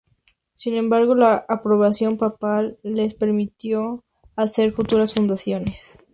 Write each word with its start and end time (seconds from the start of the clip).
Sin 0.55 0.73
embargo, 0.73 1.13
la 1.13 1.45
aprobación 1.47 2.17
papal 2.17 2.79
les 2.81 3.13
permitió 3.13 4.03
hacer 4.35 4.71
futuras 4.71 5.13
fundaciones. 5.13 5.99